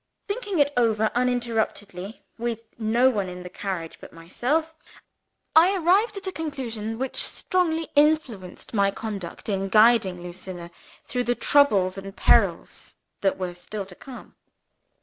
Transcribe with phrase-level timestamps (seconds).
[0.27, 4.73] Thinking it over uninterruptedly, with no one in the carriage but myself,
[5.55, 10.71] I arrived at a conclusion which strongly influenced my conduct in guiding Lucilla
[11.03, 14.33] through the troubles and perils that were still to come.